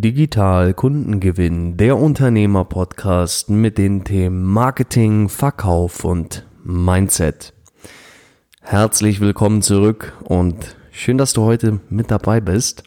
Digital 0.00 0.74
Kundengewinn, 0.74 1.78
der 1.78 1.96
Unternehmer-Podcast 1.96 3.48
mit 3.48 3.78
den 3.78 4.04
Themen 4.04 4.42
Marketing, 4.42 5.30
Verkauf 5.30 6.04
und 6.04 6.46
Mindset. 6.62 7.54
Herzlich 8.60 9.20
willkommen 9.20 9.62
zurück 9.62 10.12
und 10.24 10.76
schön, 10.90 11.16
dass 11.16 11.32
du 11.32 11.42
heute 11.42 11.80
mit 11.88 12.10
dabei 12.10 12.42
bist. 12.42 12.82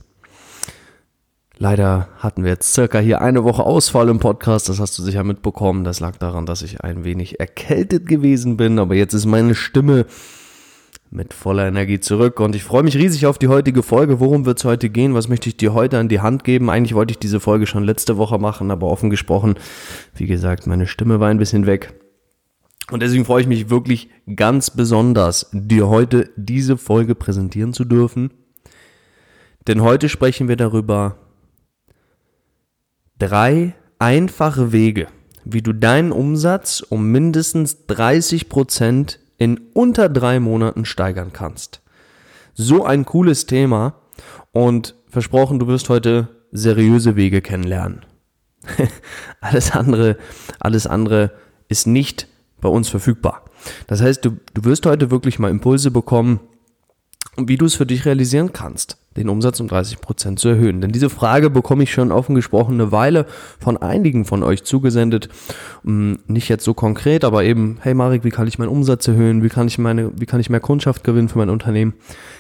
Leider 1.58 2.10
hatten 2.20 2.44
wir 2.44 2.52
jetzt 2.52 2.74
circa 2.74 3.00
hier 3.00 3.22
eine 3.22 3.44
Woche 3.44 3.64
Ausfall 3.64 4.10
im 4.10 4.20
Podcast, 4.20 4.70
das 4.70 4.80
hast 4.80 4.98
du 5.00 5.02
sicher 5.02 5.24
mitbekommen. 5.24 5.84
Das 5.84 6.00
lag 6.00 6.18
daran, 6.18 6.46
dass 6.46 6.62
ich 6.62 6.82
ein 6.82 7.04
wenig 7.04 7.40
erkältet 7.40 8.06
gewesen 8.06 8.56
bin, 8.56 8.78
aber 8.78 8.94
jetzt 8.94 9.16
ist 9.16 9.26
meine 9.26 9.56
Stimme 9.56 10.06
mit 11.12 11.34
voller 11.34 11.68
Energie 11.68 12.00
zurück 12.00 12.40
und 12.40 12.56
ich 12.56 12.64
freue 12.64 12.84
mich 12.84 12.96
riesig 12.96 13.26
auf 13.26 13.40
die 13.40 13.48
heutige 13.48 13.82
Folge. 13.82 14.20
Worum 14.20 14.46
wird 14.46 14.60
es 14.60 14.66
heute 14.66 14.90
gehen? 14.90 15.16
Was 15.16 15.28
möchte 15.28 15.50
ich 15.50 15.58
dir 15.58 15.74
heute 15.74 15.98
an 15.98 16.08
die 16.08 16.20
Hand 16.20 16.44
geben? 16.44 16.70
Eigentlich 16.70 16.94
wollte 16.94 17.12
ich 17.12 17.20
diese 17.20 17.40
Folge 17.40 17.66
schon 17.66 17.84
letzte 17.84 18.18
Woche 18.18 18.38
machen, 18.38 18.70
aber 18.70 18.88
offen 18.88 19.10
gesprochen, 19.10 19.56
wie 20.16 20.28
gesagt, 20.28 20.68
meine 20.68 20.86
Stimme 20.86 21.20
war 21.20 21.30
ein 21.30 21.40
bisschen 21.40 21.66
weg. 21.66 21.94
Und 22.92 23.02
deswegen 23.02 23.26
freue 23.26 23.42
ich 23.42 23.48
mich 23.48 23.70
wirklich 23.70 24.10
ganz 24.36 24.70
besonders, 24.72 25.50
dir 25.52 25.90
heute 25.90 26.30
diese 26.36 26.78
Folge 26.78 27.16
präsentieren 27.16 27.74
zu 27.74 27.86
dürfen. 27.86 28.32
Denn 29.68 29.82
heute 29.82 30.10
sprechen 30.10 30.48
wir 30.48 30.56
darüber 30.56 31.18
drei 33.20 33.76
einfache 34.00 34.72
Wege, 34.72 35.08
wie 35.44 35.62
du 35.62 35.74
deinen 35.74 36.12
Umsatz 36.12 36.82
um 36.82 37.12
mindestens 37.12 37.86
30 37.88 38.50
Prozent 38.50 39.20
in 39.40 39.60
unter 39.74 40.10
drei 40.10 40.40
Monaten 40.40 40.86
steigern 40.86 41.32
kannst. 41.34 41.82
So 42.54 42.86
ein 42.86 43.06
cooles 43.06 43.46
Thema 43.48 43.96
und 44.52 44.96
versprochen, 45.08 45.58
du 45.58 45.68
wirst 45.68 45.90
heute 45.90 46.28
seriöse 46.52 47.16
Wege 47.16 47.42
kennenlernen. 47.42 48.06
alles 49.42 49.72
andere, 49.72 50.18
alles 50.60 50.86
andere 50.86 51.32
ist 51.70 51.88
nicht 51.88 52.28
bei 52.60 52.70
uns 52.70 52.90
verfügbar. 52.90 53.46
Das 53.88 54.02
heißt, 54.02 54.26
du, 54.26 54.38
du 54.54 54.66
wirst 54.66 54.86
heute 54.86 55.10
wirklich 55.10 55.40
mal 55.40 55.50
Impulse 55.50 55.90
bekommen, 55.90 56.42
wie 57.48 57.58
du 57.58 57.66
es 57.66 57.76
für 57.76 57.86
dich 57.86 58.06
realisieren 58.06 58.54
kannst 58.54 58.98
den 59.18 59.30
Umsatz 59.30 59.60
um 59.60 59.68
30 59.68 60.02
Prozent 60.02 60.40
zu 60.40 60.50
erhöhen? 60.50 60.82
Denn 60.82 60.92
diese 60.92 61.10
Frage 61.10 61.50
bekomme 61.50 61.84
ich 61.84 61.92
schon 61.92 62.12
offen 62.12 62.36
gesprochen 62.36 62.74
eine 62.74 62.92
Weile 62.92 63.26
von 63.60 63.78
einigen 63.78 64.26
von 64.26 64.44
euch 64.44 64.64
zugesendet. 64.64 65.30
Hm, 65.84 66.20
nicht 66.28 66.50
jetzt 66.50 66.64
so 66.64 66.74
konkret, 66.74 67.24
aber 67.24 67.44
eben, 67.44 67.78
hey 67.82 67.94
Marek, 67.94 68.24
wie 68.24 68.30
kann 68.30 68.48
ich 68.48 68.60
meinen 68.60 68.70
Umsatz 68.70 69.08
erhöhen? 69.08 69.44
Wie 69.44 69.50
kann 69.50 69.68
ich 69.68 69.78
meine, 69.78 70.12
wie 70.20 70.26
kann 70.26 70.40
ich 70.40 70.50
mehr 70.50 70.60
Kundschaft 70.60 71.04
gewinnen 71.04 71.30
für 71.30 71.38
mein 71.38 71.50
Unternehmen? 71.50 71.94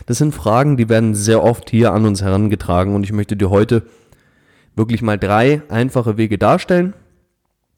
Das 0.06 0.17
sind 0.17 0.33
Fragen, 0.33 0.78
die 0.78 0.89
werden 0.89 1.16
sehr 1.16 1.44
oft 1.44 1.69
hier 1.69 1.94
an 1.94 2.06
uns 2.06 2.22
herangetragen 2.22 2.95
und 2.95 3.03
ich 3.03 3.13
möchte 3.13 3.38
dir 3.38 3.50
heute 3.50 3.84
wirklich 4.75 5.02
mal 5.02 5.17
drei 5.17 5.61
einfache 5.69 6.17
Wege 6.17 6.38
darstellen. 6.38 6.94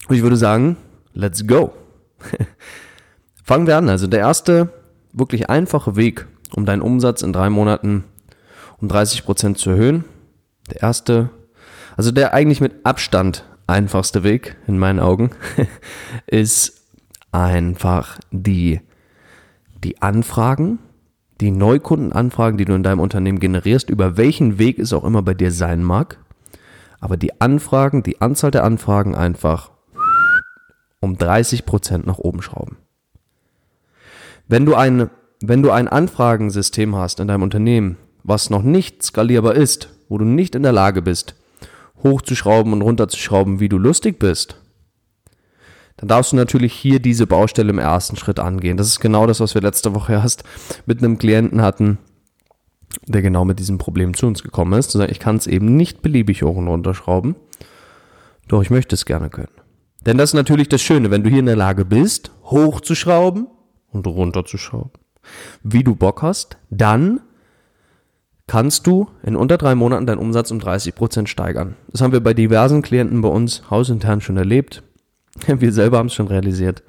Und 0.07 0.15
ich 0.15 0.23
würde 0.23 0.37
sagen, 0.37 0.77
let's 1.13 1.45
go. 1.45 1.73
Fangen 3.43 3.67
wir 3.67 3.77
an. 3.77 3.89
Also 3.89 4.07
der 4.07 4.19
erste 4.19 4.69
wirklich 5.13 5.49
einfache 5.49 5.95
Weg, 5.95 6.27
um 6.55 6.65
deinen 6.65 6.81
Umsatz 6.81 7.21
in 7.21 7.33
drei 7.33 7.49
Monaten 7.49 8.03
um 8.79 8.87
30 8.87 9.25
Prozent 9.25 9.57
zu 9.57 9.71
erhöhen. 9.71 10.05
Der 10.69 10.81
erste, 10.81 11.29
also 11.97 12.11
der 12.11 12.33
eigentlich 12.33 12.61
mit 12.61 12.85
Abstand 12.85 13.45
einfachste 13.67 14.23
Weg 14.23 14.57
in 14.67 14.77
meinen 14.77 14.99
Augen 14.99 15.31
ist 16.27 16.81
einfach 17.31 18.19
die, 18.31 18.81
die 19.83 20.01
Anfragen, 20.01 20.79
die 21.39 21.51
Neukundenanfragen, 21.51 22.57
die 22.57 22.65
du 22.65 22.73
in 22.73 22.83
deinem 22.83 22.99
Unternehmen 22.99 23.39
generierst, 23.39 23.89
über 23.89 24.17
welchen 24.17 24.59
Weg 24.59 24.77
es 24.77 24.93
auch 24.93 25.03
immer 25.03 25.21
bei 25.21 25.33
dir 25.33 25.51
sein 25.51 25.83
mag. 25.83 26.17
Aber 26.99 27.17
die 27.17 27.41
Anfragen, 27.41 28.03
die 28.03 28.21
Anzahl 28.21 28.51
der 28.51 28.63
Anfragen 28.63 29.15
einfach 29.15 29.71
um 30.99 31.17
30 31.17 31.65
Prozent 31.65 32.05
nach 32.05 32.19
oben 32.19 32.43
schrauben. 32.43 32.77
Wenn 34.47 34.65
du 34.65 34.75
ein, 34.75 35.09
wenn 35.41 35.63
du 35.63 35.71
ein 35.71 35.87
Anfragensystem 35.87 36.95
hast 36.95 37.19
in 37.19 37.27
deinem 37.27 37.43
Unternehmen, 37.43 37.97
was 38.23 38.49
noch 38.49 38.61
nicht 38.61 39.03
skalierbar 39.03 39.55
ist, 39.55 39.89
wo 40.07 40.17
du 40.17 40.25
nicht 40.25 40.55
in 40.55 40.63
der 40.63 40.71
Lage 40.71 41.01
bist, 41.01 41.35
hochzuschrauben 42.03 42.73
und 42.73 42.81
runterzuschrauben, 42.81 43.59
wie 43.59 43.69
du 43.69 43.77
lustig 43.77 44.19
bist, 44.19 44.57
dann 45.97 46.07
darfst 46.07 46.31
du 46.31 46.35
natürlich 46.35 46.73
hier 46.73 46.99
diese 46.99 47.27
Baustelle 47.27 47.69
im 47.69 47.79
ersten 47.79 48.17
Schritt 48.17 48.39
angehen. 48.39 48.77
Das 48.77 48.87
ist 48.87 48.99
genau 48.99 49.27
das, 49.27 49.39
was 49.39 49.53
wir 49.53 49.61
letzte 49.61 49.93
Woche 49.93 50.13
erst 50.13 50.43
mit 50.85 50.99
einem 50.99 51.17
Klienten 51.17 51.61
hatten, 51.61 51.97
der 53.07 53.21
genau 53.21 53.45
mit 53.45 53.59
diesem 53.59 53.77
Problem 53.77 54.13
zu 54.13 54.27
uns 54.27 54.43
gekommen 54.43 54.73
ist. 54.73 54.91
Zu 54.91 54.97
sagen, 54.97 55.11
ich 55.11 55.19
kann 55.19 55.35
es 55.35 55.47
eben 55.47 55.75
nicht 55.75 56.01
beliebig 56.01 56.43
hoch 56.43 56.55
und 56.55 56.67
runter 56.67 56.93
schrauben, 56.93 57.35
doch 58.47 58.61
ich 58.61 58.69
möchte 58.69 58.95
es 58.95 59.05
gerne 59.05 59.29
können. 59.29 59.51
Denn 60.05 60.17
das 60.17 60.31
ist 60.31 60.35
natürlich 60.35 60.69
das 60.69 60.81
Schöne, 60.81 61.11
wenn 61.11 61.23
du 61.23 61.29
hier 61.29 61.39
in 61.39 61.45
der 61.45 61.55
Lage 61.55 61.85
bist, 61.85 62.31
hochzuschrauben 62.45 63.47
und 63.91 64.07
runterzuschrauben, 64.07 64.91
wie 65.63 65.83
du 65.83 65.95
Bock 65.95 66.21
hast, 66.21 66.57
dann 66.69 67.21
kannst 68.47 68.85
du 68.85 69.07
in 69.23 69.35
unter 69.35 69.57
drei 69.57 69.75
Monaten 69.75 70.05
deinen 70.05 70.17
Umsatz 70.17 70.51
um 70.51 70.59
30 70.59 70.93
Prozent 70.93 71.29
steigern. 71.29 71.75
Das 71.89 72.01
haben 72.01 72.11
wir 72.11 72.21
bei 72.21 72.33
diversen 72.33 72.81
Klienten 72.81 73.21
bei 73.21 73.29
uns 73.29 73.69
hausintern 73.69 74.21
schon 74.21 74.37
erlebt. 74.37 74.83
Wir 75.47 75.71
selber 75.71 75.97
haben 75.97 76.07
es 76.07 76.13
schon 76.13 76.27
realisiert. 76.27 76.83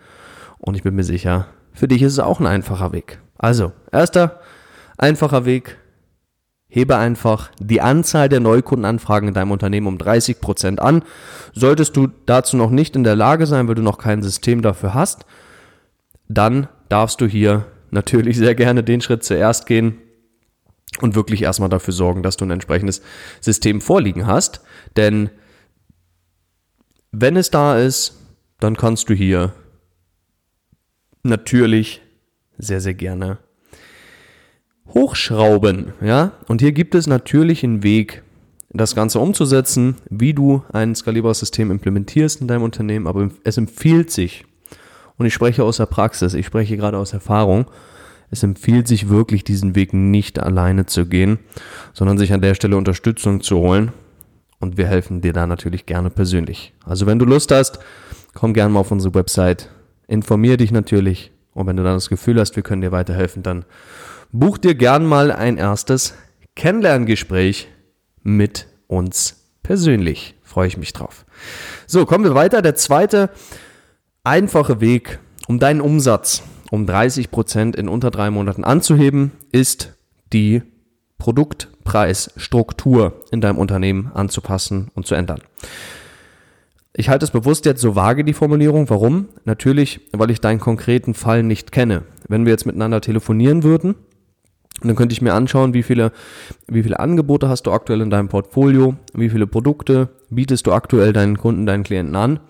Und 0.59 0.75
ich 0.75 0.83
bin 0.83 0.97
mir 0.97 1.05
sicher, 1.05 1.47
für 1.73 1.87
dich 1.87 2.03
ist 2.03 2.15
es 2.15 2.19
auch 2.19 2.41
ein 2.41 2.47
einfacher 2.47 2.93
Weg. 2.93 3.21
Also, 3.39 3.73
erster 3.93 4.41
einfacher 4.99 5.45
Weg. 5.45 5.79
Hebe 6.69 6.97
einfach 6.97 7.51
die 7.59 7.81
Anzahl 7.81 8.29
der 8.29 8.41
Neukundenanfragen 8.41 9.29
in 9.29 9.35
deinem 9.35 9.51
Unternehmen 9.51 9.87
um 9.87 9.99
30 9.99 10.41
Prozent 10.41 10.81
an. 10.81 11.03
Solltest 11.53 11.97
du 11.97 12.09
dazu 12.27 12.57
noch 12.57 12.71
nicht 12.71 12.97
in 12.97 13.05
der 13.05 13.15
Lage 13.15 13.47
sein, 13.47 13.69
weil 13.69 13.75
du 13.75 13.83
noch 13.83 13.99
kein 13.99 14.23
System 14.23 14.63
dafür 14.63 14.95
hast, 14.95 15.27
dann 16.29 16.69
darfst 16.89 17.21
du 17.21 17.27
hier 17.27 17.67
natürlich 17.93 18.37
sehr 18.37 18.55
gerne 18.55 18.83
den 18.83 19.01
Schritt 19.01 19.23
zuerst 19.23 19.67
gehen, 19.67 19.99
und 21.01 21.15
wirklich 21.15 21.43
erstmal 21.43 21.69
dafür 21.69 21.95
sorgen, 21.95 22.23
dass 22.23 22.37
du 22.37 22.45
ein 22.45 22.51
entsprechendes 22.51 23.03
System 23.41 23.81
vorliegen 23.81 24.27
hast. 24.27 24.61
Denn 24.97 25.31
wenn 27.11 27.37
es 27.37 27.51
da 27.51 27.79
ist, 27.79 28.19
dann 28.61 28.77
kannst 28.77 29.09
du 29.09 29.15
hier 29.15 29.55
natürlich 31.23 32.03
sehr, 32.59 32.81
sehr 32.81 32.95
gerne 32.95 33.39
hochschrauben. 34.89 35.93
Ja? 36.03 36.33
Und 36.47 36.61
hier 36.61 36.73
gibt 36.73 36.95
es 36.95 37.07
natürlich 37.07 37.65
einen 37.65 37.83
Weg, 37.83 38.23
das 38.71 38.95
Ganze 38.95 39.19
umzusetzen, 39.19 39.97
wie 40.09 40.35
du 40.35 40.63
ein 40.73 40.95
skalierbares 40.95 41.41
System 41.41 41.71
implementierst 41.71 42.41
in 42.41 42.49
deinem 42.49 42.63
Unternehmen. 42.63 43.07
Aber 43.07 43.31
es 43.45 43.57
empfiehlt 43.57 44.11
sich, 44.11 44.45
und 45.23 45.27
ich 45.27 45.35
spreche 45.35 45.63
aus 45.63 45.77
der 45.77 45.87
Praxis, 45.87 46.35
ich 46.35 46.47
spreche 46.47 46.77
gerade 46.77 46.99
aus 46.99 47.13
Erfahrung, 47.13 47.67
es 48.33 48.43
empfiehlt 48.43 48.89
sich 48.89 49.09
wirklich, 49.09 49.45
diesen 49.45 49.77
Weg 49.77 49.95
nicht 49.95 50.41
alleine 50.41 50.87
zu 50.87 51.07
gehen, 51.07 51.39
sondern 51.93 52.19
sich 52.19 52.33
an 52.33 52.41
der 52.41 52.57
Stelle 52.57 52.77
Unterstützung 52.77 53.41
zu 53.41 53.59
holen. 53.59 53.93
Und 54.59 54.77
wir 54.77 54.89
helfen 54.89 55.21
dir 55.21 55.33
da 55.33 55.47
natürlich 55.47 55.87
gerne 55.87 56.11
persönlich. 56.11 56.75
Also 56.85 57.07
wenn 57.07 57.21
du 57.21 57.25
Lust 57.25 57.53
hast, 57.53 57.79
komm 58.35 58.53
gerne 58.53 58.73
mal 58.73 58.81
auf 58.81 58.91
unsere 58.91 59.15
Website, 59.15 59.71
informier 60.09 60.57
dich 60.57 60.73
natürlich. 60.73 61.31
Und 61.55 61.69
wenn 61.69 61.77
du 61.77 61.85
dann 61.85 61.95
das 61.95 62.09
Gefühl 62.09 62.41
hast, 62.41 62.57
wir 62.57 62.65
können 62.65 62.83
dir 62.83 62.91
weiterhelfen, 62.91 63.45
dann 63.45 63.65
buch 64.33 64.59
dir 64.59 64.75
gern 64.75 65.07
mal 65.07 65.31
ein 65.31 65.57
erstes 65.57 66.15
Kennenlerngespräch 66.57 67.69
mit 68.25 68.67
uns 68.89 69.53
persönlich. 69.63 70.35
Freue 70.43 70.67
ich 70.67 70.77
mich 70.77 70.93
drauf. 70.93 71.27
So, 71.87 72.07
kommen 72.07 72.25
wir 72.25 72.35
weiter. 72.35 72.61
Der 72.61 72.75
zweite 72.75 73.31
einfache 74.25 74.81
Weg, 74.81 75.19
um 75.49 75.59
deinen 75.59 75.81
Umsatz 75.81 76.43
um 76.71 76.87
30 76.87 77.31
Prozent 77.31 77.77
in 77.77 77.89
unter 77.89 78.11
drei 78.11 78.31
Monaten 78.31 78.65
anzuheben, 78.65 79.33
ist 79.51 79.95
die 80.33 80.63
Produktpreisstruktur 81.19 83.21
in 83.31 83.41
deinem 83.41 83.59
Unternehmen 83.59 84.11
anzupassen 84.15 84.91
und 84.95 85.07
zu 85.07 85.15
ändern. 85.15 85.43
Ich 86.95 87.09
halte 87.09 87.25
es 87.25 87.31
bewusst 87.31 87.65
jetzt 87.65 87.81
so 87.81 87.97
vage, 87.97 88.25
die 88.25 88.33
Formulierung. 88.33 88.89
Warum? 88.91 89.29
Natürlich, 89.45 90.01
weil 90.13 90.31
ich 90.31 90.41
deinen 90.41 90.61
konkreten 90.61 91.15
Fall 91.15 91.43
nicht 91.43 91.73
kenne. 91.73 92.03
Wenn 92.29 92.45
wir 92.45 92.53
jetzt 92.53 92.67
miteinander 92.67 93.01
telefonieren 93.01 93.63
würden, 93.63 93.95
dann 94.83 94.97
könnte 94.97 95.13
ich 95.13 95.23
mir 95.23 95.35
anschauen, 95.35 95.75
wie 95.75 95.83
viele, 95.83 96.13
wie 96.67 96.83
viele 96.83 97.01
Angebote 97.01 97.49
hast 97.49 97.65
du 97.65 97.73
aktuell 97.73 98.01
in 98.01 98.11
deinem 98.11 98.29
Portfolio, 98.29 98.97
wie 99.15 99.31
viele 99.31 99.47
Produkte 99.47 100.09
bietest 100.29 100.67
du 100.67 100.73
aktuell 100.73 101.13
deinen 101.13 101.39
Kunden, 101.39 101.67
deinen 101.67 101.85
Klienten 101.85 102.17
an 102.17 102.41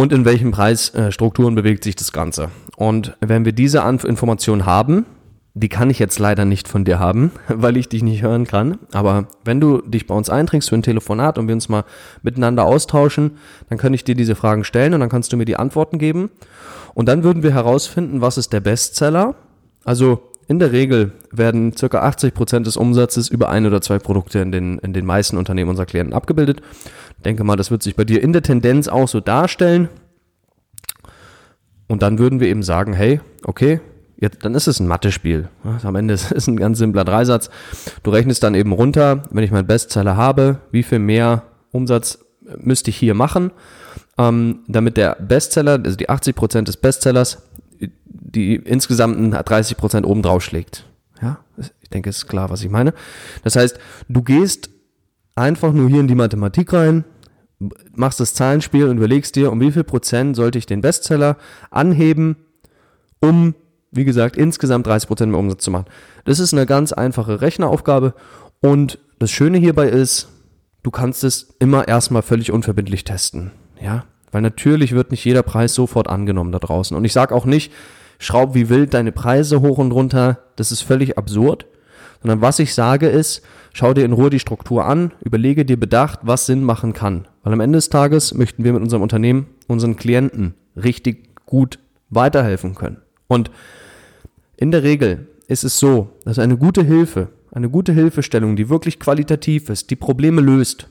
und 0.00 0.14
in 0.14 0.24
welchen 0.24 0.50
Preisstrukturen 0.50 1.54
bewegt 1.54 1.84
sich 1.84 1.94
das 1.94 2.10
Ganze. 2.10 2.48
Und 2.76 3.18
wenn 3.20 3.44
wir 3.44 3.52
diese 3.52 3.80
Information 3.80 4.64
haben, 4.64 5.04
die 5.52 5.68
kann 5.68 5.90
ich 5.90 5.98
jetzt 5.98 6.18
leider 6.18 6.46
nicht 6.46 6.68
von 6.68 6.86
dir 6.86 6.98
haben, 6.98 7.32
weil 7.48 7.76
ich 7.76 7.90
dich 7.90 8.02
nicht 8.02 8.22
hören 8.22 8.46
kann. 8.46 8.78
Aber 8.92 9.26
wenn 9.44 9.60
du 9.60 9.82
dich 9.82 10.06
bei 10.06 10.14
uns 10.14 10.30
einträgst 10.30 10.70
für 10.70 10.76
ein 10.76 10.82
Telefonat 10.82 11.36
und 11.36 11.48
wir 11.48 11.54
uns 11.54 11.68
mal 11.68 11.84
miteinander 12.22 12.64
austauschen, 12.64 13.32
dann 13.68 13.76
kann 13.76 13.92
ich 13.92 14.02
dir 14.02 14.14
diese 14.14 14.36
Fragen 14.36 14.64
stellen 14.64 14.94
und 14.94 15.00
dann 15.00 15.10
kannst 15.10 15.34
du 15.34 15.36
mir 15.36 15.44
die 15.44 15.56
Antworten 15.56 15.98
geben. 15.98 16.30
Und 16.94 17.06
dann 17.06 17.22
würden 17.22 17.42
wir 17.42 17.52
herausfinden, 17.52 18.22
was 18.22 18.38
ist 18.38 18.54
der 18.54 18.60
Bestseller. 18.60 19.34
Also 19.84 20.29
in 20.50 20.58
der 20.58 20.72
Regel 20.72 21.12
werden 21.30 21.76
circa 21.76 22.00
80 22.00 22.34
Prozent 22.34 22.66
des 22.66 22.76
Umsatzes 22.76 23.28
über 23.28 23.50
ein 23.50 23.66
oder 23.66 23.80
zwei 23.80 24.00
Produkte 24.00 24.40
in 24.40 24.50
den, 24.50 24.78
in 24.80 24.92
den 24.92 25.06
meisten 25.06 25.38
Unternehmen 25.38 25.70
unserer 25.70 25.86
Klienten 25.86 26.12
abgebildet. 26.12 26.60
Denke 27.24 27.44
mal, 27.44 27.54
das 27.54 27.70
wird 27.70 27.84
sich 27.84 27.94
bei 27.94 28.04
dir 28.04 28.20
in 28.20 28.32
der 28.32 28.42
Tendenz 28.42 28.88
auch 28.88 29.06
so 29.06 29.20
darstellen. 29.20 29.88
Und 31.86 32.02
dann 32.02 32.18
würden 32.18 32.40
wir 32.40 32.48
eben 32.48 32.64
sagen, 32.64 32.94
hey, 32.94 33.20
okay, 33.44 33.80
jetzt, 34.16 34.44
dann 34.44 34.56
ist 34.56 34.66
es 34.66 34.80
ein 34.80 34.88
Mathe-Spiel. 34.88 35.48
Am 35.84 35.94
Ende 35.94 36.14
ist 36.14 36.32
es 36.32 36.48
ein 36.48 36.56
ganz 36.56 36.78
simpler 36.78 37.04
Dreisatz. 37.04 37.48
Du 38.02 38.10
rechnest 38.10 38.42
dann 38.42 38.56
eben 38.56 38.72
runter, 38.72 39.22
wenn 39.30 39.44
ich 39.44 39.52
meinen 39.52 39.68
Bestseller 39.68 40.16
habe, 40.16 40.58
wie 40.72 40.82
viel 40.82 40.98
mehr 40.98 41.44
Umsatz 41.70 42.18
müsste 42.58 42.90
ich 42.90 42.96
hier 42.96 43.14
machen, 43.14 43.52
ähm, 44.18 44.64
damit 44.66 44.96
der 44.96 45.14
Bestseller, 45.14 45.80
also 45.84 45.96
die 45.96 46.08
80 46.08 46.34
Prozent 46.34 46.66
des 46.66 46.76
Bestsellers, 46.76 47.42
die 48.34 48.56
insgesamten 48.56 49.30
30 49.32 49.76
Prozent 49.76 50.06
oben 50.06 50.22
drauf 50.22 50.42
schlägt. 50.42 50.86
Ja, 51.20 51.38
ich 51.82 51.90
denke, 51.90 52.10
ist 52.10 52.28
klar, 52.28 52.50
was 52.50 52.62
ich 52.62 52.70
meine. 52.70 52.94
Das 53.42 53.56
heißt, 53.56 53.78
du 54.08 54.22
gehst 54.22 54.70
einfach 55.34 55.72
nur 55.72 55.88
hier 55.88 56.00
in 56.00 56.08
die 56.08 56.14
Mathematik 56.14 56.72
rein, 56.72 57.04
machst 57.94 58.20
das 58.20 58.34
Zahlenspiel 58.34 58.86
und 58.86 58.96
überlegst 58.96 59.36
dir, 59.36 59.52
um 59.52 59.60
wie 59.60 59.72
viel 59.72 59.84
Prozent 59.84 60.36
sollte 60.36 60.58
ich 60.58 60.66
den 60.66 60.80
Bestseller 60.80 61.36
anheben, 61.70 62.36
um, 63.20 63.54
wie 63.90 64.04
gesagt, 64.04 64.36
insgesamt 64.36 64.86
30 64.86 65.08
Prozent 65.08 65.32
mehr 65.32 65.40
Umsatz 65.40 65.62
zu 65.62 65.70
machen. 65.70 65.86
Das 66.24 66.38
ist 66.38 66.54
eine 66.54 66.66
ganz 66.66 66.92
einfache 66.92 67.40
Rechneraufgabe 67.40 68.14
und 68.60 68.98
das 69.18 69.30
Schöne 69.30 69.58
hierbei 69.58 69.88
ist, 69.88 70.28
du 70.82 70.90
kannst 70.90 71.24
es 71.24 71.54
immer 71.58 71.86
erstmal 71.86 72.22
völlig 72.22 72.50
unverbindlich 72.52 73.04
testen. 73.04 73.50
Ja, 73.80 74.04
weil 74.32 74.42
natürlich 74.42 74.92
wird 74.92 75.10
nicht 75.10 75.24
jeder 75.24 75.42
Preis 75.42 75.74
sofort 75.74 76.08
angenommen 76.08 76.52
da 76.52 76.58
draußen. 76.58 76.96
Und 76.96 77.04
ich 77.04 77.12
sage 77.12 77.34
auch 77.34 77.44
nicht, 77.44 77.72
schraub 78.20 78.54
wie 78.54 78.68
wild 78.68 78.94
deine 78.94 79.10
Preise 79.10 79.60
hoch 79.60 79.78
und 79.78 79.90
runter, 79.90 80.38
das 80.54 80.70
ist 80.70 80.82
völlig 80.82 81.18
absurd. 81.18 81.66
Sondern 82.22 82.42
was 82.42 82.58
ich 82.58 82.74
sage 82.74 83.08
ist, 83.08 83.42
schau 83.72 83.94
dir 83.94 84.04
in 84.04 84.12
Ruhe 84.12 84.28
die 84.28 84.38
Struktur 84.38 84.84
an, 84.84 85.12
überlege 85.24 85.64
dir 85.64 85.80
bedacht, 85.80 86.20
was 86.22 86.44
Sinn 86.46 86.62
machen 86.62 86.92
kann. 86.92 87.26
Weil 87.42 87.54
am 87.54 87.60
Ende 87.60 87.78
des 87.78 87.88
Tages 87.88 88.34
möchten 88.34 88.62
wir 88.62 88.74
mit 88.74 88.82
unserem 88.82 89.02
Unternehmen 89.02 89.46
unseren 89.68 89.96
Klienten 89.96 90.54
richtig 90.76 91.46
gut 91.46 91.78
weiterhelfen 92.10 92.74
können. 92.74 92.98
Und 93.26 93.50
in 94.56 94.70
der 94.70 94.82
Regel 94.82 95.28
ist 95.48 95.64
es 95.64 95.78
so, 95.78 96.10
dass 96.24 96.38
eine 96.38 96.58
gute 96.58 96.84
Hilfe, 96.84 97.28
eine 97.52 97.70
gute 97.70 97.92
Hilfestellung, 97.92 98.54
die 98.54 98.68
wirklich 98.68 99.00
qualitativ 99.00 99.70
ist, 99.70 99.88
die 99.88 99.96
Probleme 99.96 100.42
löst, 100.42 100.88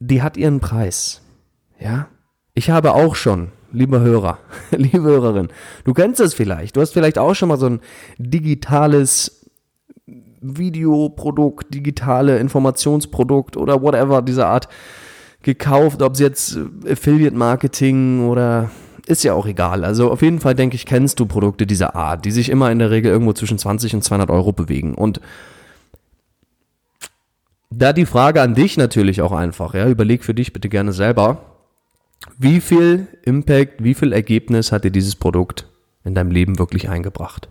die 0.00 0.22
hat 0.22 0.38
ihren 0.38 0.60
Preis. 0.60 1.20
Ja? 1.78 2.08
Ich 2.54 2.70
habe 2.70 2.94
auch 2.94 3.14
schon, 3.14 3.48
lieber 3.74 4.00
Hörer, 4.00 4.38
liebe 4.70 5.02
Hörerin, 5.02 5.48
du 5.84 5.92
kennst 5.92 6.20
es 6.20 6.32
vielleicht. 6.32 6.76
Du 6.76 6.80
hast 6.80 6.92
vielleicht 6.92 7.18
auch 7.18 7.34
schon 7.34 7.48
mal 7.48 7.58
so 7.58 7.66
ein 7.66 7.80
digitales 8.18 9.50
Videoprodukt, 10.40 11.74
digitale 11.74 12.38
Informationsprodukt 12.38 13.56
oder 13.56 13.82
whatever 13.82 14.22
dieser 14.22 14.46
Art 14.46 14.68
gekauft, 15.42 16.02
ob 16.02 16.14
es 16.14 16.20
jetzt 16.20 16.58
Affiliate 16.88 17.36
Marketing 17.36 18.26
oder 18.26 18.70
ist 19.06 19.24
ja 19.24 19.34
auch 19.34 19.46
egal. 19.46 19.84
Also 19.84 20.10
auf 20.10 20.22
jeden 20.22 20.40
Fall 20.40 20.54
denke 20.54 20.76
ich, 20.76 20.86
kennst 20.86 21.20
du 21.20 21.26
Produkte 21.26 21.66
dieser 21.66 21.94
Art, 21.94 22.24
die 22.24 22.30
sich 22.30 22.48
immer 22.48 22.70
in 22.70 22.78
der 22.78 22.90
Regel 22.90 23.12
irgendwo 23.12 23.32
zwischen 23.34 23.58
20 23.58 23.94
und 23.94 24.02
200 24.02 24.30
Euro 24.30 24.52
bewegen. 24.52 24.94
Und 24.94 25.20
da 27.70 27.92
die 27.92 28.06
Frage 28.06 28.40
an 28.40 28.54
dich 28.54 28.76
natürlich 28.76 29.20
auch 29.20 29.32
einfach, 29.32 29.74
ja, 29.74 29.88
überleg 29.88 30.24
für 30.24 30.34
dich 30.34 30.52
bitte 30.52 30.68
gerne 30.68 30.92
selber, 30.92 31.53
wie 32.38 32.60
viel 32.60 33.08
Impact, 33.22 33.82
wie 33.82 33.94
viel 33.94 34.12
Ergebnis 34.12 34.72
hat 34.72 34.84
dir 34.84 34.90
dieses 34.90 35.16
Produkt 35.16 35.68
in 36.04 36.14
deinem 36.14 36.30
Leben 36.30 36.58
wirklich 36.58 36.88
eingebracht? 36.88 37.48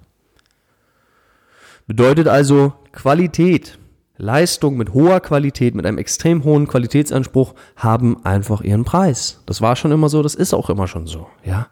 Bedeutet 1.87 2.27
also 2.27 2.73
Qualität, 2.91 3.77
Leistung 4.17 4.77
mit 4.77 4.93
hoher 4.93 5.19
Qualität, 5.19 5.75
mit 5.75 5.85
einem 5.85 5.97
extrem 5.97 6.43
hohen 6.43 6.67
Qualitätsanspruch 6.67 7.55
haben 7.75 8.23
einfach 8.25 8.61
ihren 8.61 8.85
Preis. 8.85 9.41
Das 9.45 9.61
war 9.61 9.75
schon 9.75 9.91
immer 9.91 10.09
so, 10.09 10.21
das 10.21 10.35
ist 10.35 10.53
auch 10.53 10.69
immer 10.69 10.87
schon 10.87 11.07
so, 11.07 11.27
ja. 11.43 11.67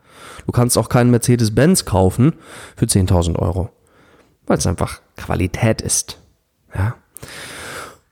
Du 0.46 0.52
kannst 0.52 0.78
auch 0.78 0.90
keinen 0.90 1.12
Mercedes-Benz 1.12 1.86
kaufen 1.86 2.34
für 2.76 2.86
10.000 2.86 3.38
Euro, 3.38 3.70
weil 4.48 4.58
es 4.58 4.68
einfach 4.68 5.02
Qualität 5.16 5.82
ist, 5.82 6.20
ja. 6.76 6.96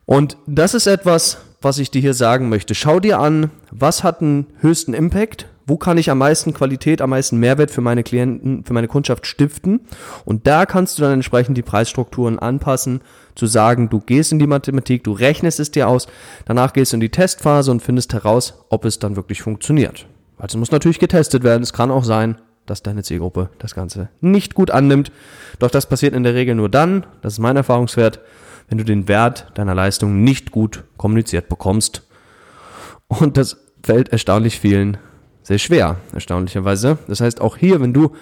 Und 0.06 0.38
das 0.48 0.74
ist 0.74 0.88
etwas, 0.88 1.38
was 1.62 1.78
ich 1.78 1.92
dir 1.92 2.02
hier 2.02 2.14
sagen 2.14 2.50
möchte. 2.50 2.76
Schau 2.76 3.00
dir 3.00 3.20
an, 3.20 3.52
was 3.72 4.04
hat 4.04 4.22
einen 4.22 4.48
höchsten 4.60 4.94
Impact? 4.94 5.48
Wo 5.68 5.78
kann 5.78 6.00
ich 6.00 6.10
am 6.10 6.18
meisten 6.18 6.54
Qualität, 6.54 7.00
am 7.00 7.12
meisten 7.12 7.38
Mehrwert 7.38 7.70
für 7.70 7.82
meine 7.82 8.02
Klienten, 8.02 8.64
für 8.64 8.74
meine 8.74 8.88
Kundschaft 8.88 9.28
stiften? 9.28 9.82
Und 10.26 10.48
da 10.48 10.66
kannst 10.66 10.98
du 10.98 11.04
dann 11.04 11.14
entsprechend 11.14 11.58
die 11.58 11.62
Preisstrukturen 11.62 12.40
anpassen, 12.40 13.02
zu 13.36 13.46
sagen, 13.46 13.90
du 13.90 14.00
gehst 14.00 14.32
in 14.32 14.40
die 14.40 14.48
Mathematik, 14.48 15.04
du 15.04 15.12
rechnest 15.12 15.60
es 15.60 15.70
dir 15.70 15.88
aus, 15.88 16.08
danach 16.46 16.74
gehst 16.74 16.92
du 16.92 16.98
in 16.98 17.02
die 17.02 17.10
Testphase 17.10 17.70
und 17.70 17.82
findest 17.82 18.14
heraus, 18.14 18.66
ob 18.70 18.84
es 18.84 18.98
dann 18.98 19.16
wirklich 19.16 19.44
funktioniert. 19.44 20.08
Also 20.40 20.58
muss 20.58 20.72
natürlich 20.72 21.00
getestet 21.00 21.44
werden. 21.44 21.62
Es 21.62 21.74
kann 21.74 21.92
auch 21.92 22.04
sein, 22.04 22.38
dass 22.66 22.82
deine 22.82 23.04
Zielgruppe 23.04 23.50
das 23.60 23.76
Ganze 23.76 24.10
nicht 24.22 24.56
gut 24.56 24.72
annimmt. 24.72 25.12
Doch 25.60 25.70
das 25.70 25.88
passiert 25.88 26.16
in 26.16 26.24
der 26.24 26.34
Regel 26.34 26.56
nur 26.56 26.70
dann, 26.70 27.06
das 27.22 27.34
ist 27.34 27.40
mein 27.40 27.58
Erfahrungswert, 27.58 28.20
wenn 28.70 28.78
du 28.78 28.86
den 28.86 29.08
Wert 29.08 29.52
deiner 29.56 29.76
Leistung 29.76 30.24
nicht 30.24 30.52
gut 30.52 30.84
kommuniziert 30.98 31.50
bekommst. 31.50 32.08
Und 33.08 33.38
das 33.38 33.58
fällt 33.84 34.10
erstaunlich 34.10 34.60
vielen 34.60 34.98
sehr 35.44 35.58
schwer, 35.58 35.98
erstaunlicherweise. 36.14 37.00
Das 37.08 37.22
heißt, 37.22 37.42
auch 37.42 37.58
hier, 37.58 37.82
wenn 37.82 37.94
du 37.94 38.16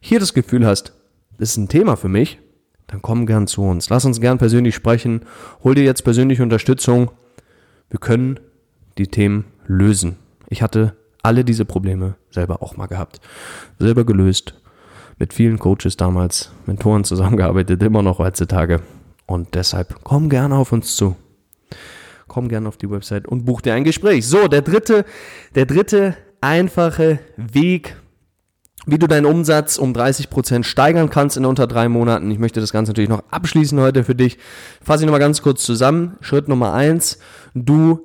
hier 0.00 0.20
das 0.20 0.34
Gefühl 0.34 0.66
hast, 0.66 0.92
das 1.38 1.50
ist 1.50 1.56
ein 1.56 1.68
Thema 1.68 1.96
für 1.96 2.08
mich, 2.08 2.38
dann 2.86 3.00
komm 3.00 3.26
gern 3.26 3.46
zu 3.46 3.62
uns. 3.62 3.88
Lass 3.88 4.04
uns 4.04 4.20
gern 4.20 4.38
persönlich 4.38 4.74
sprechen. 4.74 5.22
Hol 5.64 5.74
dir 5.74 5.84
jetzt 5.84 6.04
persönliche 6.04 6.42
Unterstützung. 6.42 7.10
Wir 7.88 7.98
können 7.98 8.38
die 8.98 9.06
Themen 9.06 9.46
lösen. 9.66 10.16
Ich 10.50 10.62
hatte 10.62 10.94
alle 11.22 11.44
diese 11.44 11.64
Probleme 11.64 12.16
selber 12.30 12.62
auch 12.62 12.76
mal 12.76 12.86
gehabt. 12.86 13.20
Selber 13.78 14.04
gelöst. 14.04 14.54
Mit 15.18 15.32
vielen 15.32 15.58
Coaches 15.58 15.96
damals, 15.96 16.50
Mentoren 16.66 17.04
zusammengearbeitet, 17.04 17.82
immer 17.82 18.02
noch 18.02 18.18
heutzutage. 18.18 18.80
Und 19.26 19.54
deshalb 19.54 20.04
komm 20.04 20.28
gerne 20.28 20.56
auf 20.56 20.72
uns 20.72 20.96
zu. 20.96 21.16
Komm 22.26 22.48
gerne 22.48 22.68
auf 22.68 22.76
die 22.76 22.90
Website 22.90 23.28
und 23.28 23.44
buch 23.44 23.60
dir 23.60 23.74
ein 23.74 23.84
Gespräch. 23.84 24.26
So, 24.26 24.48
der 24.48 24.62
dritte, 24.62 25.04
der 25.54 25.66
dritte 25.66 26.16
einfache 26.40 27.20
Weg, 27.36 27.96
wie 28.86 28.98
du 28.98 29.06
deinen 29.06 29.26
Umsatz 29.26 29.78
um 29.78 29.94
30 29.94 30.30
Prozent 30.30 30.66
steigern 30.66 31.10
kannst 31.10 31.36
in 31.36 31.46
unter 31.46 31.66
drei 31.66 31.88
Monaten. 31.88 32.30
Ich 32.30 32.38
möchte 32.38 32.60
das 32.60 32.72
Ganze 32.72 32.90
natürlich 32.90 33.08
noch 33.08 33.22
abschließen 33.30 33.80
heute 33.80 34.04
für 34.04 34.14
dich. 34.14 34.38
Fasse 34.82 35.02
ich 35.02 35.06
nochmal 35.06 35.20
ganz 35.20 35.42
kurz 35.42 35.62
zusammen. 35.62 36.16
Schritt 36.20 36.48
Nummer 36.48 36.74
eins: 36.74 37.18
Du 37.54 38.00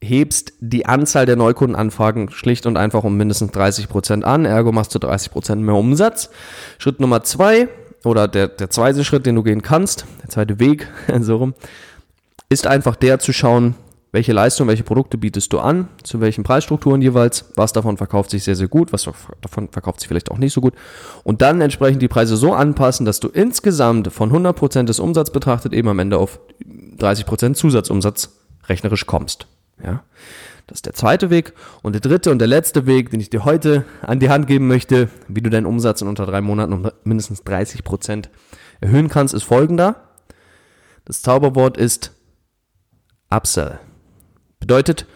hebst 0.00 0.52
die 0.60 0.86
Anzahl 0.86 1.26
der 1.26 1.36
Neukundenanfragen 1.36 2.30
schlicht 2.30 2.66
und 2.66 2.76
einfach 2.76 3.02
um 3.04 3.16
mindestens 3.16 3.52
30 3.52 3.88
Prozent 3.88 4.24
an. 4.24 4.44
Ergo 4.44 4.70
machst 4.70 4.94
du 4.94 4.98
30 4.98 5.32
Prozent 5.32 5.62
mehr 5.62 5.74
Umsatz. 5.74 6.30
Schritt 6.78 7.00
Nummer 7.00 7.24
zwei: 7.24 7.68
oder 8.04 8.28
der, 8.28 8.48
der 8.48 8.70
zweite 8.70 9.04
Schritt, 9.04 9.26
den 9.26 9.34
du 9.34 9.42
gehen 9.42 9.62
kannst, 9.62 10.06
der 10.22 10.28
zweite 10.30 10.60
Weg, 10.60 10.88
so 11.20 11.36
rum, 11.36 11.54
ist 12.48 12.66
einfach 12.66 12.96
der 12.96 13.18
zu 13.18 13.32
schauen, 13.32 13.74
welche 14.12 14.32
Leistung, 14.32 14.68
welche 14.68 14.84
Produkte 14.84 15.18
bietest 15.18 15.52
du 15.52 15.58
an, 15.58 15.88
zu 16.04 16.20
welchen 16.20 16.44
Preisstrukturen 16.44 17.02
jeweils, 17.02 17.46
was 17.56 17.72
davon 17.72 17.96
verkauft 17.96 18.30
sich 18.30 18.44
sehr, 18.44 18.54
sehr 18.54 18.68
gut, 18.68 18.92
was 18.92 19.08
davon 19.40 19.68
verkauft 19.70 19.98
sich 19.98 20.08
vielleicht 20.08 20.30
auch 20.30 20.38
nicht 20.38 20.52
so 20.52 20.60
gut 20.60 20.74
und 21.24 21.42
dann 21.42 21.60
entsprechend 21.60 22.00
die 22.00 22.06
Preise 22.06 22.36
so 22.36 22.52
anpassen, 22.52 23.06
dass 23.06 23.18
du 23.18 23.26
insgesamt 23.26 24.12
von 24.12 24.30
100% 24.30 24.84
des 24.84 25.00
Umsatzes 25.00 25.32
betrachtet 25.32 25.72
eben 25.72 25.88
am 25.88 25.98
Ende 25.98 26.18
auf 26.18 26.38
30% 26.98 27.54
Zusatzumsatz 27.54 28.30
rechnerisch 28.68 29.04
kommst. 29.06 29.48
Ja? 29.82 30.04
Das 30.66 30.78
ist 30.78 30.86
der 30.86 30.94
zweite 30.94 31.30
Weg. 31.30 31.52
Und 31.82 31.92
der 31.92 32.00
dritte 32.00 32.30
und 32.30 32.38
der 32.38 32.48
letzte 32.48 32.86
Weg, 32.86 33.10
den 33.10 33.20
ich 33.20 33.30
dir 33.30 33.44
heute 33.44 33.84
an 34.02 34.20
die 34.20 34.30
Hand 34.30 34.46
geben 34.46 34.66
möchte, 34.66 35.08
wie 35.28 35.42
du 35.42 35.50
deinen 35.50 35.66
Umsatz 35.66 36.00
in 36.00 36.08
unter 36.08 36.26
drei 36.26 36.40
Monaten 36.40 36.72
um 36.72 36.90
mindestens 37.04 37.44
30 37.44 37.84
Prozent 37.84 38.30
erhöhen 38.80 39.08
kannst, 39.08 39.34
ist 39.34 39.44
folgender. 39.44 40.08
Das 41.04 41.20
Zauberwort 41.20 41.76
ist 41.76 42.12
Upsell. 43.30 43.78
Bedeutet, 44.58 45.06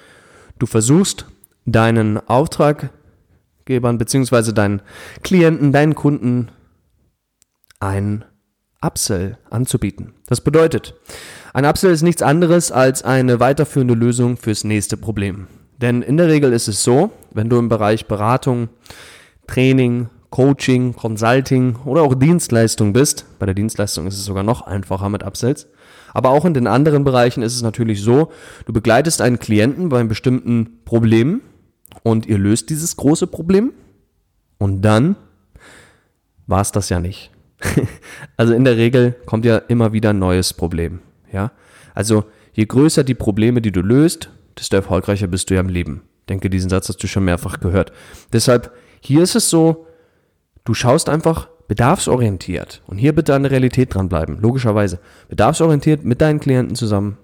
du 0.58 0.66
versuchst 0.66 1.26
deinen 1.64 2.18
Auftraggebern 2.28 3.96
bzw. 3.96 4.52
deinen 4.52 4.82
Klienten, 5.22 5.72
deinen 5.72 5.94
Kunden 5.94 6.50
ein 7.80 8.24
Upsell 8.80 9.38
anzubieten. 9.50 10.14
Das 10.26 10.40
bedeutet, 10.40 10.94
ein 11.52 11.64
Upsell 11.64 11.92
ist 11.92 12.02
nichts 12.02 12.22
anderes 12.22 12.70
als 12.70 13.02
eine 13.02 13.40
weiterführende 13.40 13.94
Lösung 13.94 14.36
fürs 14.36 14.64
nächste 14.64 14.96
Problem. 14.96 15.48
Denn 15.78 16.02
in 16.02 16.16
der 16.16 16.28
Regel 16.28 16.52
ist 16.52 16.68
es 16.68 16.82
so, 16.82 17.10
wenn 17.32 17.48
du 17.48 17.58
im 17.58 17.68
Bereich 17.68 18.06
Beratung, 18.06 18.68
Training, 19.46 20.08
Coaching, 20.30 20.94
Consulting 20.94 21.76
oder 21.84 22.02
auch 22.02 22.14
Dienstleistung 22.14 22.92
bist, 22.92 23.24
bei 23.38 23.46
der 23.46 23.54
Dienstleistung 23.54 24.06
ist 24.06 24.16
es 24.16 24.24
sogar 24.24 24.42
noch 24.42 24.62
einfacher 24.62 25.08
mit 25.08 25.24
Upsells, 25.24 25.66
aber 26.12 26.30
auch 26.30 26.44
in 26.44 26.54
den 26.54 26.66
anderen 26.66 27.04
Bereichen 27.04 27.42
ist 27.42 27.54
es 27.54 27.62
natürlich 27.62 28.02
so, 28.02 28.30
du 28.66 28.72
begleitest 28.72 29.22
einen 29.22 29.38
Klienten 29.38 29.88
bei 29.88 30.00
einem 30.00 30.08
bestimmten 30.08 30.80
Problem 30.84 31.40
und 32.02 32.26
ihr 32.26 32.38
löst 32.38 32.70
dieses 32.70 32.96
große 32.96 33.26
Problem 33.26 33.72
und 34.58 34.82
dann 34.82 35.16
war 36.46 36.60
es 36.60 36.72
das 36.72 36.88
ja 36.88 37.00
nicht. 37.00 37.30
also 38.36 38.54
in 38.54 38.64
der 38.64 38.76
Regel 38.76 39.16
kommt 39.26 39.44
ja 39.44 39.56
immer 39.56 39.92
wieder 39.92 40.10
ein 40.10 40.18
neues 40.18 40.52
Problem. 40.52 41.00
Ja, 41.32 41.52
also 41.94 42.24
je 42.52 42.66
größer 42.66 43.04
die 43.04 43.14
Probleme, 43.14 43.60
die 43.60 43.72
du 43.72 43.80
löst, 43.80 44.30
desto 44.58 44.76
erfolgreicher 44.76 45.26
bist 45.26 45.50
du 45.50 45.54
ja 45.54 45.60
im 45.60 45.68
Leben. 45.68 46.02
Ich 46.20 46.26
denke, 46.26 46.50
diesen 46.50 46.70
Satz 46.70 46.88
hast 46.88 47.02
du 47.02 47.06
schon 47.06 47.24
mehrfach 47.24 47.60
gehört. 47.60 47.92
Deshalb, 48.32 48.72
hier 49.00 49.22
ist 49.22 49.34
es 49.34 49.50
so, 49.50 49.86
du 50.64 50.74
schaust 50.74 51.08
einfach 51.08 51.48
bedarfsorientiert 51.68 52.82
und 52.86 52.98
hier 52.98 53.14
bitte 53.14 53.34
an 53.34 53.42
der 53.42 53.52
Realität 53.52 53.94
dranbleiben, 53.94 54.40
logischerweise. 54.40 55.00
Bedarfsorientiert 55.28 56.04
mit 56.04 56.20
deinen 56.20 56.40
Klienten 56.40 56.76
zusammen. 56.76 57.18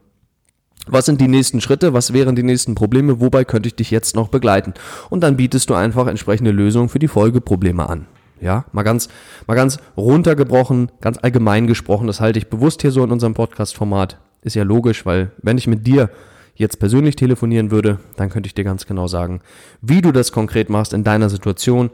Was 0.86 1.06
sind 1.06 1.20
die 1.20 1.28
nächsten 1.28 1.62
Schritte? 1.62 1.94
Was 1.94 2.12
wären 2.12 2.36
die 2.36 2.42
nächsten 2.42 2.74
Probleme? 2.74 3.20
Wobei 3.20 3.44
könnte 3.44 3.68
ich 3.68 3.74
dich 3.74 3.90
jetzt 3.90 4.14
noch 4.14 4.28
begleiten? 4.28 4.74
Und 5.08 5.22
dann 5.22 5.36
bietest 5.36 5.70
du 5.70 5.74
einfach 5.74 6.06
entsprechende 6.06 6.50
Lösungen 6.50 6.90
für 6.90 6.98
die 6.98 7.08
Folgeprobleme 7.08 7.88
an. 7.88 8.06
Ja, 8.40 8.66
mal 8.72 8.82
ganz, 8.82 9.08
mal 9.46 9.54
ganz 9.54 9.78
runtergebrochen, 9.96 10.90
ganz 11.00 11.18
allgemein 11.18 11.66
gesprochen. 11.66 12.06
Das 12.06 12.20
halte 12.20 12.38
ich 12.38 12.48
bewusst 12.48 12.82
hier 12.82 12.90
so 12.90 13.04
in 13.04 13.10
unserem 13.10 13.34
Podcast-Format. 13.34 14.18
Ist 14.42 14.56
ja 14.56 14.64
logisch, 14.64 15.06
weil 15.06 15.30
wenn 15.42 15.56
ich 15.56 15.66
mit 15.66 15.86
dir 15.86 16.10
jetzt 16.54 16.78
persönlich 16.78 17.16
telefonieren 17.16 17.70
würde, 17.70 17.98
dann 18.16 18.30
könnte 18.30 18.46
ich 18.46 18.54
dir 18.54 18.64
ganz 18.64 18.86
genau 18.86 19.06
sagen, 19.06 19.40
wie 19.80 20.02
du 20.02 20.12
das 20.12 20.32
konkret 20.32 20.68
machst 20.68 20.92
in 20.92 21.04
deiner 21.04 21.30
Situation. 21.30 21.90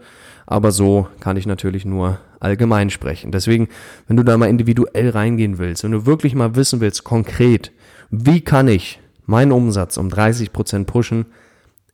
Aber 0.47 0.73
so 0.73 1.06
kann 1.20 1.37
ich 1.37 1.47
natürlich 1.47 1.85
nur 1.85 2.18
allgemein 2.40 2.90
sprechen. 2.90 3.30
Deswegen, 3.30 3.68
wenn 4.09 4.16
du 4.16 4.25
da 4.25 4.37
mal 4.37 4.49
individuell 4.49 5.11
reingehen 5.11 5.59
willst, 5.59 5.85
wenn 5.85 5.92
du 5.92 6.06
wirklich 6.06 6.35
mal 6.35 6.56
wissen 6.56 6.80
willst, 6.80 7.04
konkret, 7.04 7.70
wie 8.11 8.40
kann 8.40 8.66
ich 8.66 9.00
meinen 9.26 9.52
Umsatz 9.52 9.97
um 9.97 10.09
30 10.11 10.52
Prozent 10.52 10.87
pushen 10.88 11.26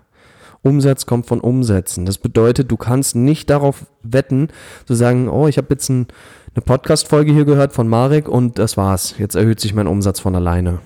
Umsatz 0.62 1.05
kommt 1.05 1.25
von 1.25 1.41
Umsätzen. 1.41 2.05
Das 2.05 2.17
bedeutet, 2.17 2.72
du 2.72 2.77
kannst 2.77 3.17
nicht 3.17 3.50
darauf 3.50 3.86
wetten, 4.01 4.48
zu 4.86 4.95
sagen, 4.95 5.27
oh, 5.27 5.50
ich 5.50 5.57
habe 5.57 5.67
jetzt 5.72 5.89
ein, 5.89 6.07
eine 6.55 6.62
Podcast-Folge 6.62 7.34
hier 7.34 7.45
gehört 7.45 7.74
von 7.74 7.89
Marek 7.89 8.29
und 8.29 8.57
das 8.57 8.77
war's. 8.77 9.15
Jetzt 9.17 9.36
erhöht 9.36 9.60
sich 9.60 9.74
mein 9.74 9.88
Umsatz 9.88 10.22
von 10.22 10.34
alleine. 10.34 10.79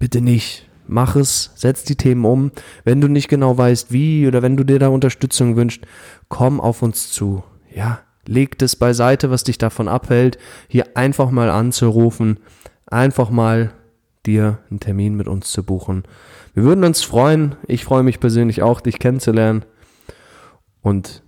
Bitte 0.00 0.20
nicht 0.20 0.68
mach 0.92 1.16
es, 1.16 1.50
setz 1.54 1.84
die 1.84 1.96
Themen 1.96 2.24
um. 2.24 2.52
Wenn 2.84 3.00
du 3.00 3.08
nicht 3.08 3.28
genau 3.28 3.56
weißt, 3.56 3.92
wie 3.92 4.26
oder 4.26 4.42
wenn 4.42 4.56
du 4.56 4.64
dir 4.64 4.78
da 4.78 4.88
Unterstützung 4.88 5.56
wünschst, 5.56 5.84
komm 6.28 6.60
auf 6.60 6.82
uns 6.82 7.10
zu. 7.10 7.42
Ja, 7.74 8.00
leg 8.26 8.58
das 8.58 8.76
beiseite, 8.76 9.30
was 9.30 9.44
dich 9.44 9.58
davon 9.58 9.88
abhält, 9.88 10.38
hier 10.68 10.96
einfach 10.96 11.30
mal 11.30 11.50
anzurufen, 11.50 12.38
einfach 12.86 13.30
mal 13.30 13.72
dir 14.26 14.58
einen 14.70 14.80
Termin 14.80 15.16
mit 15.16 15.26
uns 15.26 15.50
zu 15.50 15.64
buchen. 15.64 16.04
Wir 16.54 16.64
würden 16.64 16.84
uns 16.84 17.02
freuen, 17.02 17.56
ich 17.66 17.84
freue 17.84 18.02
mich 18.02 18.20
persönlich 18.20 18.62
auch, 18.62 18.80
dich 18.80 18.98
kennenzulernen 18.98 19.64
und 20.82 21.22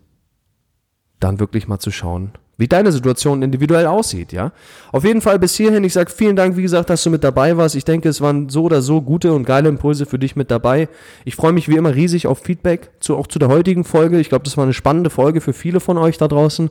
dann 1.19 1.41
wirklich 1.41 1.67
mal 1.67 1.79
zu 1.79 1.91
schauen, 1.91 2.33
wie 2.57 2.69
deine 2.69 2.93
Situation 2.93 3.43
individuell 3.43 3.87
aussieht, 3.87 4.33
ja. 4.33 4.53
Auf 4.93 5.05
jeden 5.05 5.21
Fall 5.21 5.39
bis 5.39 5.55
hierhin, 5.57 5.85
ich 5.85 5.93
sage 5.93 6.11
vielen 6.11 6.37
Dank, 6.37 6.57
wie 6.57 6.63
gesagt, 6.63 6.91
dass 6.91 7.03
du 7.03 7.11
mit 7.11 7.25
dabei 7.25 7.57
warst. 7.57 7.75
Ich 7.75 7.85
denke, 7.85 8.09
es 8.09 8.21
waren 8.21 8.49
so 8.49 8.65
oder 8.65 8.83
so 8.83 9.03
gute 9.03 9.33
und 9.33 9.45
geile 9.45 9.69
Impulse 9.69 10.07
für 10.07 10.19
dich 10.19 10.37
mit 10.37 10.51
dabei. 10.51 10.89
Ich 11.25 11.37
freue 11.37 11.53
mich 11.53 11.69
wie 11.69 11.77
immer 11.77 11.95
riesig 11.95 12.27
auf 12.27 12.39
Feedback, 12.39 12.91
zu, 13.01 13.17
auch 13.17 13.27
zu 13.27 13.39
der 13.39 13.49
heutigen 13.49 13.85
Folge. 13.85 14.21
Ich 14.21 14.29
glaube, 14.29 14.45
das 14.45 14.57
war 14.57 14.65
eine 14.65 14.73
spannende 14.73 15.11
Folge 15.11 15.41
für 15.41 15.53
viele 15.53 15.81
von 15.81 15.99
euch 15.99 16.19
da 16.19 16.29
draußen 16.29 16.71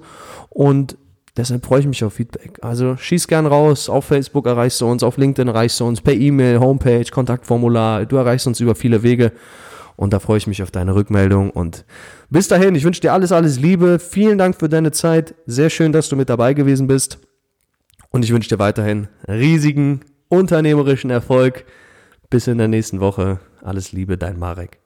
und 0.49 0.97
deshalb 1.35 1.65
freue 1.65 1.81
ich 1.81 1.87
mich 1.87 2.03
auf 2.03 2.13
Feedback. 2.13 2.59
Also 2.61 2.95
schieß 2.95 3.27
gern 3.27 3.45
raus, 3.45 3.89
auf 3.89 4.05
Facebook 4.05 4.45
erreichst 4.45 4.79
du 4.81 4.87
uns, 4.87 5.03
auf 5.03 5.17
LinkedIn 5.17 5.47
erreichst 5.47 5.79
du 5.79 5.85
uns, 5.85 6.01
per 6.01 6.13
E-Mail, 6.13 6.59
Homepage, 6.59 7.05
Kontaktformular, 7.11 8.05
du 8.05 8.15
erreichst 8.17 8.47
uns 8.47 8.59
über 8.59 8.75
viele 8.75 9.03
Wege. 9.03 9.31
Und 9.95 10.13
da 10.13 10.19
freue 10.19 10.37
ich 10.37 10.47
mich 10.47 10.63
auf 10.63 10.71
deine 10.71 10.95
Rückmeldung. 10.95 11.49
Und 11.49 11.85
bis 12.29 12.47
dahin, 12.47 12.75
ich 12.75 12.83
wünsche 12.83 13.01
dir 13.01 13.13
alles, 13.13 13.31
alles 13.31 13.59
Liebe. 13.59 13.99
Vielen 13.99 14.37
Dank 14.37 14.55
für 14.55 14.69
deine 14.69 14.91
Zeit. 14.91 15.35
Sehr 15.45 15.69
schön, 15.69 15.91
dass 15.91 16.09
du 16.09 16.15
mit 16.15 16.29
dabei 16.29 16.53
gewesen 16.53 16.87
bist. 16.87 17.19
Und 18.09 18.23
ich 18.23 18.31
wünsche 18.31 18.49
dir 18.49 18.59
weiterhin 18.59 19.07
riesigen 19.27 20.01
unternehmerischen 20.29 21.09
Erfolg. 21.09 21.65
Bis 22.29 22.47
in 22.47 22.57
der 22.57 22.67
nächsten 22.67 22.99
Woche. 22.99 23.39
Alles 23.61 23.91
Liebe, 23.91 24.17
dein 24.17 24.39
Marek. 24.39 24.82